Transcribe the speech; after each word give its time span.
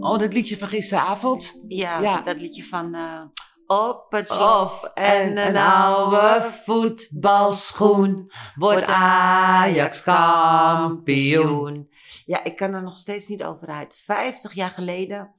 Oh, 0.00 0.18
dat 0.18 0.32
liedje 0.32 0.58
van 0.58 0.68
gisteravond? 0.68 1.60
Ja, 1.68 2.00
Ja. 2.00 2.20
dat 2.20 2.36
liedje 2.40 2.64
van... 2.64 2.94
eh, 2.94 3.20
op 3.66 4.06
het 4.12 4.30
Of 4.30 4.36
slof 4.36 4.84
en 4.94 5.36
een 5.48 5.56
oude 5.56 6.42
voetbalschoen 6.64 8.30
wordt 8.54 8.86
Ajax 8.86 10.02
kampioen. 10.02 11.90
Ja, 12.24 12.44
ik 12.44 12.56
kan 12.56 12.72
er 12.72 12.82
nog 12.82 12.98
steeds 12.98 13.28
niet 13.28 13.44
over 13.44 13.68
uit. 13.68 13.94
50 14.04 14.52
jaar 14.52 14.70
geleden, 14.70 15.34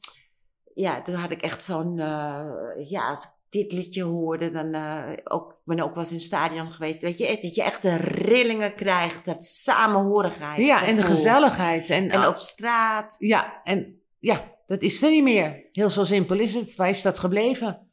ja, 0.74 1.02
toen 1.02 1.16
had 1.16 1.32
ik 1.32 1.42
echt 1.42 1.64
zo'n, 1.64 2.00
eh, 2.00 2.50
ja, 2.90 3.16
dit 3.54 3.72
liedje 3.72 4.04
hoorde, 4.04 4.52
dan 4.52 4.74
eh, 4.74 5.04
ook, 5.24 5.52
ik 5.52 5.58
ben 5.66 5.80
ook 5.80 5.94
wel 5.94 6.00
eens 6.04 6.12
in 6.12 6.18
het 6.18 6.26
stadion 6.26 6.72
geweest, 6.72 7.02
weet 7.02 7.18
je, 7.18 7.38
dat 7.42 7.56
je 7.56 7.64
echt 7.64 7.82
de 7.82 7.96
rillingen 7.96 8.76
krijgt, 8.76 9.26
dat 9.26 9.44
samenhorigheid. 9.44 10.66
Ja, 10.68 10.86
en 10.86 10.96
de 10.96 11.04
gezelligheid. 11.04 11.90
En, 11.90 12.10
En 12.10 12.28
op 12.28 12.38
straat. 12.38 13.16
Ja, 13.20 13.62
en 13.64 14.02
ja, 14.20 14.52
dat 14.68 14.82
is 14.82 15.02
er 15.04 15.10
niet 15.10 15.24
meer. 15.24 15.70
Heel 15.72 15.90
zo 15.90 16.04
simpel 16.04 16.40
is 16.40 16.54
het. 16.54 16.76
Waar 16.76 16.90
is 16.90 17.02
dat 17.02 17.20
gebleven? 17.20 17.88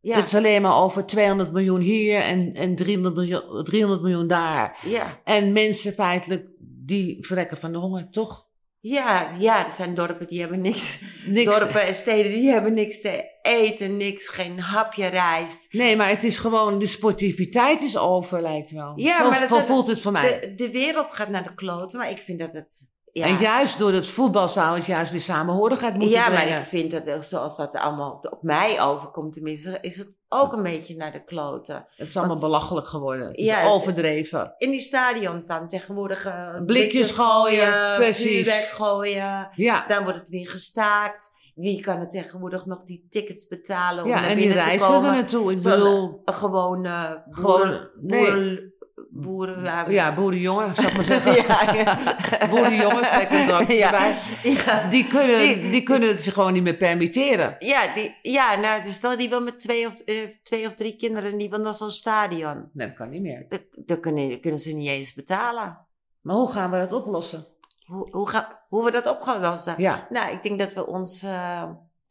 Ja, 0.00 0.16
Het 0.16 0.26
is 0.26 0.34
alleen 0.34 0.62
maar 0.62 0.76
over 0.82 1.06
200 1.06 1.52
miljoen 1.52 1.80
hier 1.80 2.20
en, 2.20 2.54
en 2.54 2.74
300, 2.76 3.14
miljoen, 3.14 3.64
300 3.64 4.02
miljoen 4.02 4.26
daar. 4.26 4.78
ja. 4.82 5.20
En 5.24 5.52
mensen 5.52 5.92
feitelijk, 5.92 6.48
die 6.58 7.16
verrekken 7.26 7.58
van 7.58 7.72
de 7.72 7.78
honger, 7.78 8.10
toch? 8.10 8.46
Ja, 8.86 9.30
ja, 9.38 9.66
er 9.66 9.72
zijn 9.72 9.94
dorpen 9.94 10.26
die 10.26 10.40
hebben 10.40 10.60
niks. 10.60 11.00
Niks. 11.26 11.58
Dorpen 11.58 11.82
en 11.86 11.94
steden 11.94 12.32
die 12.32 12.50
hebben 12.50 12.74
niks 12.74 13.00
te 13.00 13.24
eten, 13.42 13.96
niks, 13.96 14.28
geen 14.28 14.60
hapje 14.60 15.06
rijst. 15.06 15.66
Nee, 15.72 15.96
maar 15.96 16.08
het 16.08 16.24
is 16.24 16.38
gewoon, 16.38 16.78
de 16.78 16.86
sportiviteit 16.86 17.82
is 17.82 17.96
over, 17.96 18.42
lijkt 18.42 18.70
wel. 18.70 18.92
Ja, 18.96 19.18
zo, 19.18 19.30
maar 19.30 19.48
dat- 19.48 19.64
voelt 19.64 19.86
het 19.86 20.00
voor 20.00 20.12
mij. 20.12 20.40
De, 20.40 20.54
de 20.54 20.70
wereld 20.70 21.12
gaat 21.12 21.28
naar 21.28 21.42
de 21.42 21.54
kloten, 21.54 21.98
maar 21.98 22.10
ik 22.10 22.18
vind 22.18 22.38
dat 22.38 22.52
het. 22.52 22.88
Ja, 23.16 23.26
En 23.26 23.38
juist 23.38 23.78
door 23.78 23.92
het 23.92 24.06
voetbal 24.06 24.48
zou 24.48 24.76
het 24.76 24.86
juist 24.86 25.10
weer 25.10 25.20
samenhorigheid 25.20 25.92
moeten 25.94 26.10
ja 26.10 26.28
maar 26.28 26.40
brengen. 26.42 26.58
ik 26.60 26.66
vind 26.66 26.90
dat 27.06 27.26
zoals 27.26 27.56
dat 27.56 27.74
allemaal 27.76 28.18
op 28.30 28.38
mij 28.42 28.82
overkomt, 28.82 29.32
tenminste, 29.32 29.78
is 29.80 29.96
het 29.96 30.16
ook 30.28 30.52
een 30.52 30.62
beetje 30.62 30.96
naar 30.96 31.12
de 31.12 31.24
kloten. 31.24 31.86
Het 31.96 32.08
is 32.08 32.16
allemaal 32.16 32.36
Want- 32.36 32.46
belachelijk 32.50 32.86
geworden. 32.86 33.26
Het 33.26 33.40
Ja, 33.40 33.64
overdreven. 33.66 34.54
In 34.58 34.70
die 34.70 34.80
stadions 34.80 35.44
staan 35.44 35.68
tegenwoordig 35.68 36.24
eh, 36.26 36.54
Blikjes 36.66 37.10
gooien, 37.10 37.94
precies. 37.96 38.70
gooien. 38.72 39.48
Ja, 39.54 39.84
Dan 39.88 40.02
wordt 40.02 40.18
het 40.18 40.28
weer 40.28 40.48
gestaakt. 40.50 41.32
Wie 41.54 41.80
kan 41.80 42.00
er 42.00 42.08
tegenwoordig 42.08 42.66
nog 42.66 42.82
die 42.84 43.06
tickets 43.10 43.46
betalen 43.46 44.04
om 44.04 44.10
ja 44.10 44.20
naar 44.20 44.28
en 44.30 44.36
die 44.36 44.44
binnen 44.46 44.62
te 44.62 44.68
reizen 44.68 44.88
er 44.88 44.94
komen? 44.94 45.12
naartoe. 45.12 45.52
Ik 45.52 45.62
bedoel, 45.62 46.22
gewoon 46.24 46.84
eh 46.84 47.10
Gewoon, 47.30 47.60
boeren, 47.60 47.90
nee. 48.00 48.24
boeren, 48.24 48.73
boeren, 49.10 49.62
ja, 49.64 49.88
ja, 49.88 50.14
boerenjongen, 50.14 50.74
zou 50.74 50.86
ik 50.86 50.94
maar 50.94 51.04
zeggen. 51.14 51.34
ja, 51.34 51.72
ja. 51.74 52.16
Boerenjongens, 52.48 53.08
drankje 53.46 53.74
Ja. 53.84 53.92
erbij. 53.92 54.16
Ja, 54.52 54.88
Die 54.90 55.06
kunnen, 55.06 55.38
Die- 55.38 55.70
die 55.70 55.82
kunnen 55.82 56.08
het 56.08 56.22
zich 56.22 56.32
gewoon 56.34 56.52
niet 56.52 56.62
meer 56.62 56.76
permitteren. 56.76 57.56
ja, 57.58 57.94
die, 57.94 58.16
ja, 58.22 58.56
nou, 58.56 58.92
stel 58.92 59.16
die 59.16 59.28
wil 59.28 59.42
met 59.42 59.60
twee 59.60 59.86
of, 59.86 60.00
eh, 60.00 60.28
twee 60.42 60.66
of 60.66 60.74
drie 60.74 60.96
kinderen, 60.96 61.38
die 61.38 61.50
wil 61.50 61.58
naar 61.58 61.74
zo'n 61.74 61.90
stadion. 61.90 62.70
Nee, 62.72 62.86
dat 62.86 62.96
kan 62.96 63.08
niet 63.10 63.22
meer. 63.22 63.46
Dat, 63.48 63.60
dat 63.76 64.00
kunnen, 64.00 64.40
kunnen 64.40 64.60
ze 64.60 64.72
niet 64.72 64.88
eens 64.88 65.14
betalen. 65.14 65.78
Maar 66.20 66.36
hoe 66.36 66.52
gaan 66.52 66.70
we 66.70 66.78
dat 66.78 66.92
oplossen? 66.92 67.46
Hoe, 67.84 68.08
hoe, 68.10 68.28
ga, 68.28 68.64
hoe 68.68 68.84
we 68.84 68.90
dat 68.90 69.06
op 69.06 69.20
gaan 69.22 69.40
lossen? 69.40 69.74
Ja, 69.76 70.06
Nou, 70.10 70.32
ik 70.32 70.42
denk 70.42 70.58
dat 70.58 70.72
we 70.74 70.86
ons... 70.86 71.22
eh, 71.22 71.70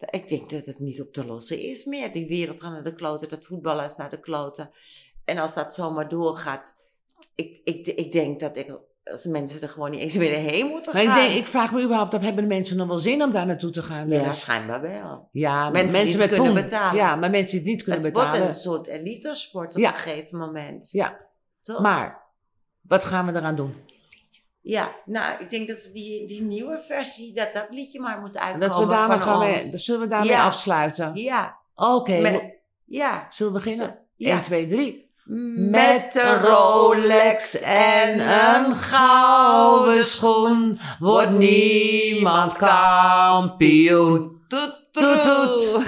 ik 0.10 0.30
denk 0.30 0.50
dat 0.50 0.66
het 0.66 0.80
niet 0.80 1.02
op 1.02 1.14
te 1.14 1.26
lossen 1.26 1.60
is 1.60 1.86
meer. 1.86 2.14
Die 2.14 2.28
wereld 2.28 2.62
gaat 2.62 2.72
naar 2.72 2.84
de 2.84 2.94
kloten, 2.94 3.30
dat 3.30 3.46
voetballen 3.46 3.86
is 3.86 3.96
naar 3.96 4.10
de 4.10 4.20
kloten. 4.20 4.72
En 5.26 5.38
als 5.38 5.54
dat 5.54 5.74
zomaar 5.74 6.10
doorgaat... 6.10 6.76
Ik, 7.36 7.62
ik, 7.64 7.88
ik 7.88 8.12
denk 8.12 8.40
dat 8.40 8.58
ik, 8.58 8.78
als 9.04 9.24
mensen 9.24 9.62
er 9.62 9.70
gewoon 9.70 9.92
niet 9.92 10.00
eens 10.00 10.16
meer 10.18 10.34
heen 10.36 10.66
moeten 10.68 10.94
maar 10.94 11.04
gaan. 11.04 11.18
ik, 11.22 11.28
denk, 11.28 11.40
ik 11.40 11.48
vraag 11.48 11.72
me 11.74 11.82
überhaupt 11.84 12.14
af, 12.14 12.22
hebben 12.22 12.44
de 12.44 12.50
mensen 12.56 12.78
nog 12.78 12.88
wel 12.88 12.98
zin 12.98 13.24
om 13.24 13.32
daar 13.32 13.46
naartoe 13.46 13.70
te 13.72 13.84
gaan? 13.84 14.10
Ja, 14.10 14.26
eens? 14.26 14.40
schijnbaar 14.40 14.82
wel. 14.82 15.30
ja 15.32 15.70
mensen 15.70 16.02
die 16.02 16.10
het 16.10 16.18
met 16.20 16.28
kunnen 16.30 16.54
poen. 16.54 16.62
betalen. 16.62 16.96
Ja, 16.96 17.16
maar 17.16 17.30
mensen 17.30 17.50
die 17.52 17.60
het 17.60 17.68
niet 17.70 17.84
kunnen 17.84 18.04
Het 18.04 18.14
betalen. 18.14 18.40
wordt 18.42 18.56
een 18.56 18.62
soort 18.62 18.88
elitesport 18.88 19.74
op 19.76 19.80
Ja. 19.82 19.90
een 19.90 19.96
gegeven 20.00 20.38
moment. 20.38 20.92
Ja, 20.92 21.20
Toch? 21.62 21.80
maar 21.80 22.22
wat 22.82 23.04
gaan 23.04 23.26
we 23.26 23.36
eraan 23.36 23.56
doen? 23.56 23.74
Ja, 24.62 24.96
nou, 25.06 25.42
ik 25.44 25.50
denk 25.50 25.68
dat 25.68 25.84
we 25.84 25.92
die, 25.92 26.28
die 26.28 26.42
nieuwe 26.42 26.80
versie, 26.82 27.34
dat 27.34 27.54
dat 27.54 27.66
liedje 27.70 28.00
maar 28.00 28.20
moet 28.20 28.38
uitkomen 28.38 28.70
Dat 28.70 28.80
we 28.80 28.88
daarmee 28.88 29.18
gaan 29.20 29.42
ons. 29.42 29.72
mee, 29.72 29.80
zullen 29.80 30.02
we 30.02 30.08
daarmee 30.08 30.30
Ja. 30.32 30.46
afsluiten? 30.46 31.16
Ja. 31.16 31.58
Oké, 31.76 32.42
ja. 32.86 33.28
zullen 33.30 33.54
we 33.54 33.60
beginnen? 33.60 33.88
Zo, 33.88 33.94
ja. 34.16 34.32
1, 34.34 34.42
2, 34.42 34.68
3. 34.68 35.03
Met 35.26 36.20
een 36.22 36.42
Rolex 36.42 37.62
en 37.62 38.20
een 38.20 38.74
gouden 38.74 40.06
schoen 40.06 40.80
wordt 41.00 41.32
niemand 41.32 42.58
kampioen. 42.58 44.42
Toet, 44.48 44.88
toet, 44.92 45.24
Toet. 45.24 45.84